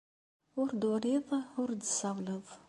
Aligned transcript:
Ur 0.59 0.69
d-turiḍ, 0.73 1.27
ur 1.61 1.69
d-tessawleḍ. 1.73 2.45